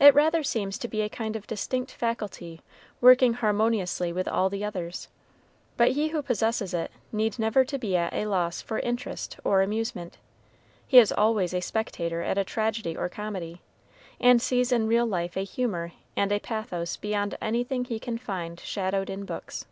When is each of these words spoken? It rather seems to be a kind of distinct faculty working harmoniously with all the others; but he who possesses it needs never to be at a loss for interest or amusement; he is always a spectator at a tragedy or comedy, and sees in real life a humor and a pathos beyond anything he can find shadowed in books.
It 0.00 0.12
rather 0.16 0.42
seems 0.42 0.76
to 0.78 0.88
be 0.88 1.02
a 1.02 1.08
kind 1.08 1.36
of 1.36 1.46
distinct 1.46 1.92
faculty 1.92 2.62
working 3.00 3.34
harmoniously 3.34 4.12
with 4.12 4.26
all 4.26 4.50
the 4.50 4.64
others; 4.64 5.06
but 5.76 5.92
he 5.92 6.08
who 6.08 6.20
possesses 6.20 6.74
it 6.74 6.90
needs 7.12 7.38
never 7.38 7.64
to 7.66 7.78
be 7.78 7.94
at 7.94 8.12
a 8.12 8.26
loss 8.26 8.60
for 8.60 8.80
interest 8.80 9.38
or 9.44 9.62
amusement; 9.62 10.18
he 10.84 10.98
is 10.98 11.12
always 11.12 11.54
a 11.54 11.60
spectator 11.60 12.22
at 12.22 12.38
a 12.38 12.42
tragedy 12.44 12.96
or 12.96 13.08
comedy, 13.08 13.60
and 14.20 14.42
sees 14.42 14.72
in 14.72 14.88
real 14.88 15.06
life 15.06 15.36
a 15.36 15.44
humor 15.44 15.92
and 16.16 16.32
a 16.32 16.40
pathos 16.40 16.96
beyond 16.96 17.38
anything 17.40 17.84
he 17.84 18.00
can 18.00 18.18
find 18.18 18.58
shadowed 18.58 19.08
in 19.08 19.24
books. 19.24 19.66